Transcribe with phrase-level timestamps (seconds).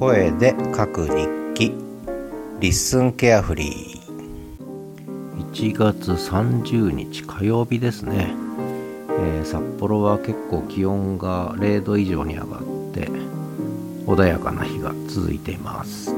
[0.00, 1.74] 声で書く日記。
[2.58, 5.52] リッスンケアフリー。
[5.52, 8.32] 1月30日火曜日ですね、
[9.10, 12.48] えー、札幌は結構気温が0度以上に上がっ
[12.94, 13.10] て
[14.06, 16.14] 穏やかな日が続いています、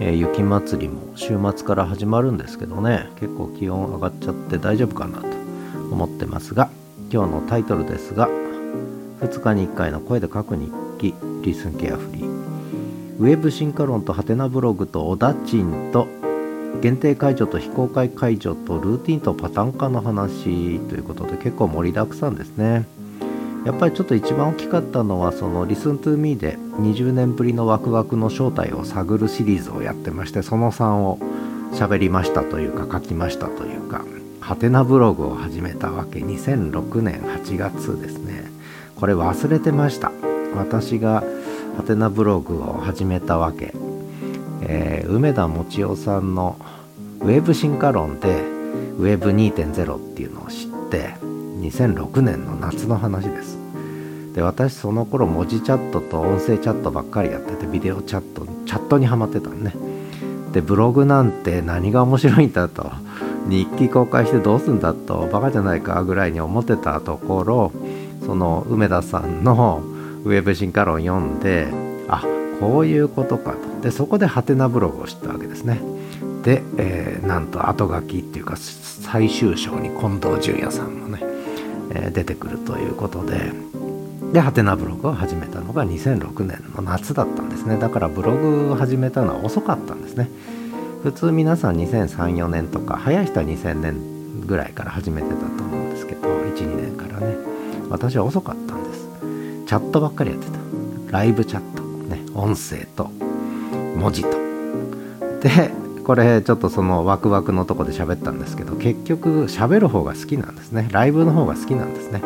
[0.00, 3.10] えー、雪まつりも週末から始まるんですけどね。
[3.20, 5.28] 結構気温上がっちゃって大丈夫かなと
[5.92, 6.68] 思ってますが
[7.12, 8.28] 今日のタイトルですが
[9.20, 10.68] 2日に1回の声で書く日
[10.98, 12.33] 記リスンケアフリー。
[13.18, 16.08] ウェブ進化論とハテナブログとオダチンと
[16.80, 22.86] 限定解除と非公開解除とルーティンとパターン化の話ということで結構盛りだくさんですね。
[23.64, 31.18] やっぱりちょっと一番大きかったのはその Listen to Me で20年ぶりのワクワクの正体を探るシリーズをやってましてその3を
[31.72, 34.04] 喋りましたというか書きましたというか
[34.40, 36.18] ハテナブログを始めたわけ。
[36.18, 38.44] 2006年8月ですね。
[38.96, 40.12] これ忘れてました。
[40.54, 41.24] 私が
[41.76, 43.74] ハテナブログを始めたわけ、
[44.62, 46.56] えー、梅田もちおさんの
[47.20, 48.28] ウェブ進化論で
[48.98, 51.14] ウェブ2.0っていうのを知って
[51.60, 53.58] 2006年の夏の話です。
[54.34, 59.72] で私その頃文字チャットと音声チャットばっかりやっててビデオチャットチャットにはまってたのね。
[60.52, 62.92] でブログなんて何が面白いんだと
[63.48, 67.72] 日記公開してどうすんだとバカじゃないかぐらいに思ってたところ
[68.24, 69.82] その梅田さんの
[70.24, 71.68] ウェブ進化論読んで
[72.08, 72.24] あ
[72.60, 73.80] こういうことかと。
[73.82, 75.80] でそこでハテナブログを知ったわけですね。
[76.42, 81.20] で、えー、なんと後書きっていうか最終章に近藤淳也さんもね、
[81.90, 83.52] えー、出てくるということで。
[84.32, 87.78] でハテナブログを始めたのが2006年の夏だったんですね。
[87.78, 90.28] だからブログを始めたのは遅かったんですね。
[91.04, 97.36] 普通皆さん2003,4年とか早い人は2000年ぐらいから始めてたと思うんですけど12年からね。
[97.90, 98.83] 私は遅かったんです。
[99.66, 100.58] チャットばっかりやってた。
[101.10, 101.82] ライブチャット。
[101.82, 102.20] ね。
[102.34, 103.10] 音声と。
[103.96, 104.30] 文字と。
[105.40, 105.70] で
[106.04, 110.88] これちょっとそのワクワクのとこで喋ったんですけど結局喋る方が好きなんですね。
[110.90, 112.22] ライブの方が好きなんですね。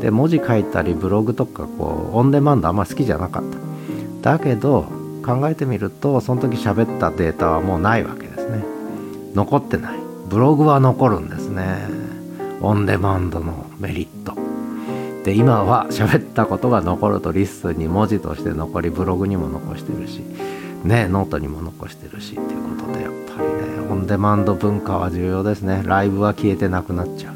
[0.00, 3.42] で文字書いたりブログとかこうオンデマンドあんま好きじゃなかっ
[4.22, 4.32] た。
[4.32, 4.86] だけど
[5.24, 8.64] 考えてみるとその時喋ったデータはもうないわけですね。
[9.34, 9.98] 残ってない。
[10.28, 11.64] ブログは残るんですね。
[12.62, 14.39] オンデマンドのメリット。
[15.30, 20.22] で今は喋ったことが残ると LISTEN に文字として残りブログにも残してるし
[20.82, 25.82] ねノートにも残してるしっていうことでやっぱりねオンデマンド文化は重要ですね。
[25.84, 27.34] ライブは消えてなくなっちゃう。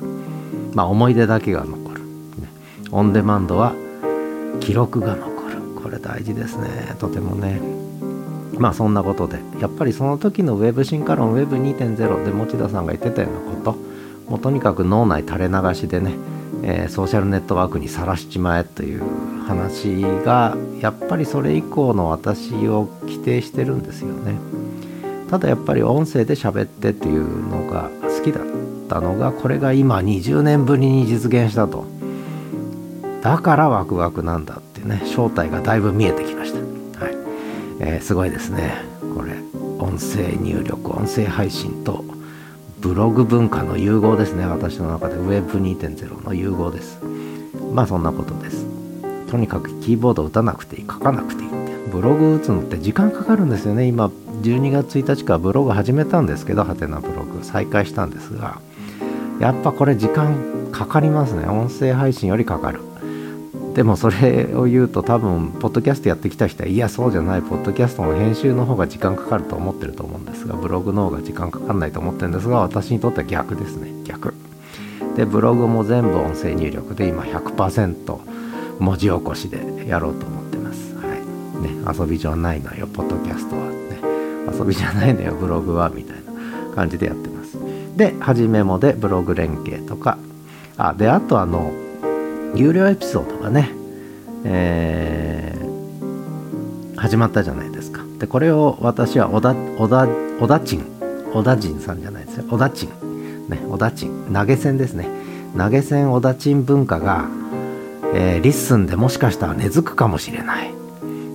[0.75, 2.09] まあ思い出だけが残る、ね、
[2.91, 3.75] オンデマンドは
[4.59, 5.81] 記録が残る。
[5.81, 6.97] これ大事ですね。
[6.99, 7.61] とてもね。
[8.59, 13.79] まあそんなことでやっぱりその時のウェブ進化論 Web2.0 で持田さんが言ってたようなこと
[14.29, 16.34] もうとにかく脳内垂れ流しでね
[16.67, 19.03] えー、ソーシャルネットワークにさらしちまえという
[19.47, 24.39] 話がやっぱりそれ以降の私を規定してるんですよね。
[25.29, 28.45] ただやっぱり音声で喋ってっていうのが好きだっ
[28.89, 31.85] たのがこれが今20年ぶりに実現したと。
[33.21, 37.17] だからワクワクなんだってね正体がだいぶ見えてきました、はい。
[37.81, 38.73] えー、すごいですね。
[39.15, 39.35] これ
[39.79, 42.05] 音声入力音声配信と
[42.85, 44.45] ブログ文化の融合ですね。
[44.45, 47.01] 私の中で Web2.0 の融合です。
[47.73, 48.67] まあそんなことです。
[49.31, 51.91] とにかくキーボード打たなくていい書かなくていいって。
[51.91, 53.87] ブログ打つのって時間かかるんですよね。
[53.87, 54.09] 今
[54.43, 58.61] 12月1日からブログ始めたんですけどハテナブログ再開したんですが
[59.41, 61.47] やっぱこれ時間かかりますね。
[61.47, 62.81] 音声配信よりかかる。
[63.75, 73.91] でもそれを言うと多分ポッドキャストやってきた人はいやそうじゃないポッドキャストの編集の方が時間かかると思ってると思うんですがブログの方が時間かかんないと思ってるんですが私にとっては逆ですね。
[74.05, 74.33] 逆。
[75.17, 78.19] でブログも全部音声入力で今100%
[78.79, 80.95] 文字起こしでやろうと思ってます。
[80.95, 81.19] はい。
[81.61, 83.63] ね遊びじゃないのよポッドキャストは。
[83.71, 84.57] ね。
[84.57, 87.59] 遊びじゃないのよブログはみたいな感じでやってます。
[87.97, 90.17] で初めもでブログ連携とか。
[90.77, 91.73] あであとあの
[92.55, 93.71] 有料エピソードがね、
[94.45, 98.05] えー、始まったじゃないですか。
[98.19, 100.07] で、これを私は小田、小田、
[100.41, 100.85] 小田賃、
[101.33, 102.45] 小田人さんじゃないですよ。
[102.49, 102.89] 小田賃。
[103.49, 104.33] ね、小田賃。
[104.33, 105.09] 投げ銭ですね。
[105.57, 107.29] 投げ銭小田賃文化が、
[108.15, 110.71] えー、 LISTEN でもしかしたら根付くかもしれない。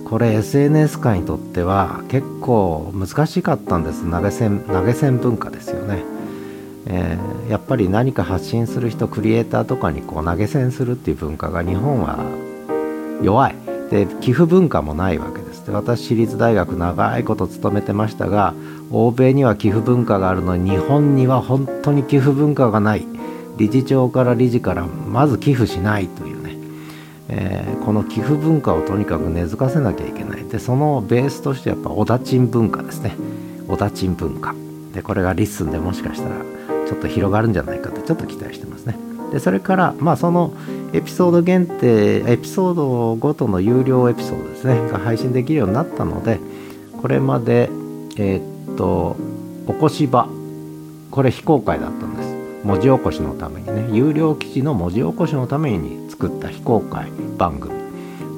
[0.06, 4.10] これ SNS 界にとっては結構難しかったんです。
[4.10, 6.02] 投げ銭、投げ銭文化ですよね。
[6.86, 12.24] えー、やっぱり何か発信する人クリエイターとかにこう投げ銭するっていう文化が日本は
[13.24, 13.56] 弱い。
[13.90, 15.66] で寄付文化もないわけです。
[15.66, 18.54] で私私立大学長いこと勤めてましたが
[18.92, 23.04] 欧米には寄付文化があるのに日本には本当に寄付文化がない。
[23.56, 26.56] 理事長から理事からまず寄付しないというね、
[27.28, 30.44] えー、この寄付文化をとにかく根付かせなきゃいけない。
[30.44, 33.16] でそのベースとしてやっぱお駄賃文化ですね。
[33.66, 34.54] お駄賃文化。
[34.94, 36.59] でこれが LISTEN でもしかしたら
[36.90, 38.96] ちょっと広がるんじゃないかってちょっと期待してますね。
[39.32, 40.52] でそれからまあその
[40.92, 46.40] エピソード限定エピソードごとの有料エピソードですねが配信できるようになったので
[47.00, 47.70] これまで
[48.16, 49.16] えー、っと
[49.68, 50.28] おこし場
[51.12, 52.30] これ非公開だったんです。
[52.64, 57.08] 文字起こしのためにね有料記事の文字起こしのために作った非公開
[57.38, 57.72] 番組。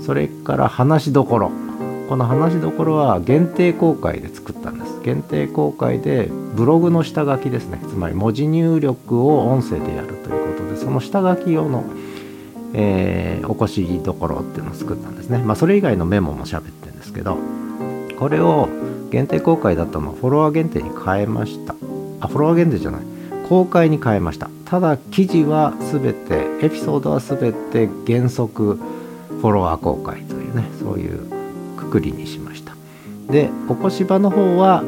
[0.05, 1.50] それから話しどころ。
[2.08, 5.00] この話しどころは限定公開で作ったんです。
[5.02, 7.81] 限定公開でブログの下書きですね。
[7.88, 11.84] つまり文字入力を音声でやるということでその下書き用の、
[12.75, 15.38] えー、おこしどころっていうのを作ったんですね。
[15.38, 17.38] まあそれ以外のメモも喋ってるんですけど
[18.19, 18.69] これを
[19.10, 21.75] 限定公開だったのをフォロワー限定に変えました。
[22.20, 23.00] あフォロワー限定じゃない。
[23.48, 24.48] 公開に変えました。
[24.64, 31.26] ただ記事は全てエピソードは全て原則フォロワー公開というねそういう
[31.76, 32.75] くくりにしました。
[33.31, 34.84] でおこし場の方は、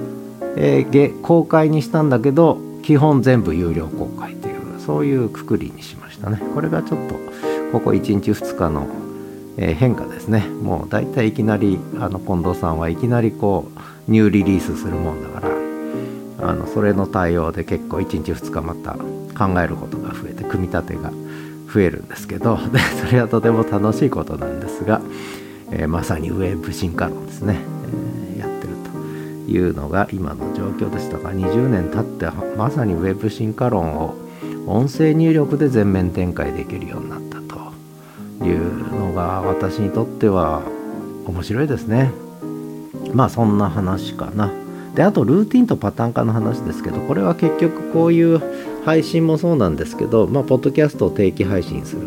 [0.56, 6.40] えー、公開にしたんだけど基本全部有料公開というそういうくくりにしましたね。
[6.54, 7.14] これがちょっと
[7.72, 8.86] ここ1日2日の、
[9.56, 10.40] えー、変化ですね。
[10.40, 15.54] もうだいたいいきなりあの近藤さんはいきなりこうニューリリースするもんだから
[16.50, 18.94] あのそれの対応で結構1日2日また
[19.34, 21.10] 考えることが増えて組み立てが
[21.72, 25.00] 増えるんですけど でそれはとても楽しいことなんですが、
[25.70, 27.60] えー、まさにウェブ進化論ですね、
[28.36, 28.53] えー、やっ
[29.46, 32.26] いうのが今の状況ですだか20年経って
[32.56, 34.14] まさにウェブ進化論を
[34.66, 40.62] 音声入力で全面展開できるようになったというのが私にとっては
[41.26, 42.10] 面白いですね
[43.12, 44.50] まあそんな話かな。
[44.94, 48.40] であとルーティンとパターン化の話ですけどこれは結局こういう
[48.84, 52.02] 配信もそうなんですけどまあポッドキャストを定期配信する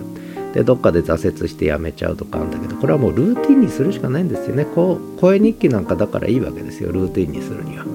[0.57, 4.65] でどっかで挫折してやめちゃうとかあるんだけどこれはもうルーティンにするしかないんですよね。
[4.65, 6.91] こう声日記なんかだからいいわけですよ。
[6.91, 7.85] ルーティンにするには。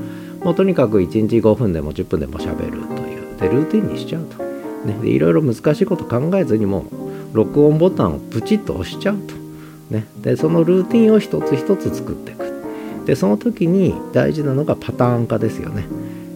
[0.44, 3.36] もうとにかく1日5分でも10分でも喋るという。
[3.40, 4.44] でルーティンにしちゃうと、
[4.86, 9.34] ね、でいろいろ難しいこと考えずにもう録音ボタンをプチッと押しちゃうと、
[9.90, 12.44] ね、でそのルーティンを一つ一つ作っていく。
[13.06, 15.84] でその時に大事なのがパターン化ですよね、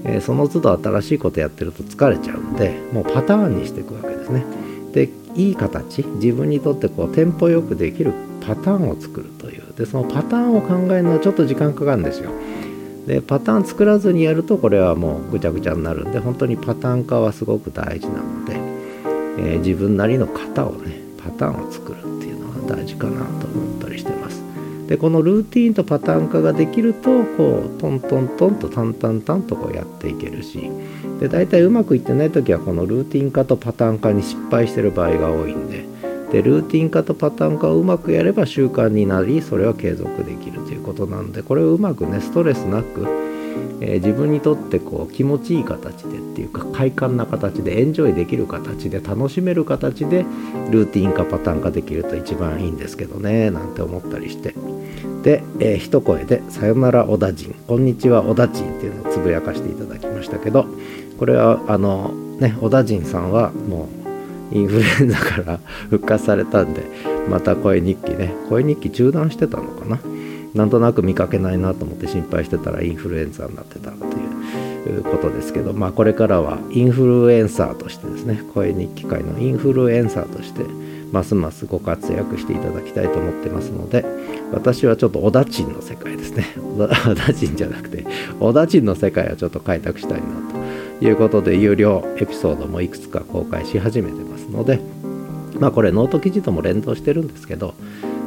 [0.03, 4.45] え、その都度新しいことやってると疲れちゃうんでもうパターンにしていくわけですね。
[4.93, 9.75] でいい形自分にとってこうテンポよくできるパターンを作るという。
[9.77, 12.31] でそのパターンを考えるのはちょっと時間かかるんですよ。
[13.07, 18.57] でパターン作らずにやるとこれはもうぐちゃぐちゃになるんで本当にパターン化はすごく大事なので、
[19.39, 24.43] えー、自分なりの型をねパターンを作るっていうのが大事かなと思ったりしてます。
[24.89, 30.71] でこのルーティンとパターン化ができるとこうトントントンとタンタンタンとこうやっていけるし
[31.21, 35.85] で大体うまくいってない時はこのルーティン化とパターン化に失敗してる場合が多いんで
[36.31, 43.07] でルーティン化とパターン化をうまくやれば習慣になりそれは継続できるということなんでこれをうまくねストレスなく、
[43.81, 50.25] えー、自分にとってこう気持ちいい形でっていうか快感な形でエンジョイできる形で楽しめる形で
[50.71, 54.55] ルーティン化パターン化できると一番いいんですけどねなんて思ったりして。
[55.23, 60.67] で、えー、一声で「さよなら小田人」「こんにちは小田人」っていうのをつぶやかしていただきましたけど
[61.19, 64.07] これはあのね小田人さんはもう
[64.53, 65.59] インフルエンザから
[65.91, 66.85] 復活されたんで
[67.29, 68.35] また声日記ね。
[68.49, 69.99] 声日記中断してたのかな。
[70.57, 74.05] なんとなく見かけないなと思って心配してたらインフルエンザになってたと
[74.89, 80.65] いうことですけどまあこれからはインフルエンサーとしてですね声日記界のインフルエンサーとして
[81.13, 84.05] ますますご活躍していただきたいと思ってますので
[84.53, 86.45] 私はちょっと小田賃の世界ですね。
[86.57, 88.07] 小田賃じゃなくて
[88.39, 90.27] 小田賃の世界をちょっと開拓したいな
[90.99, 94.81] ということで有料エピソードもいくつか公開し始めてますので
[95.59, 97.75] まあこれノート記事とも連動してるんですけど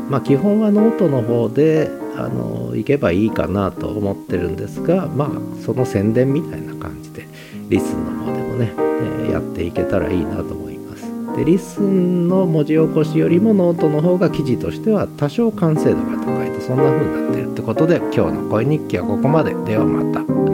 [0.09, 5.29] まあ基本はノートの方であの行けばいいかなと思ってるんですがまあ
[5.63, 7.27] その宣伝みたいな感じで
[7.69, 11.05] LISTEN の方でもね、えー、やっていけたらいいなと思います
[11.37, 20.48] で LISTEN の文字起こしよりもノートの方が記事としては多少完成度が高いとそんな風になってるってことで今日の声日記はここまでではまた。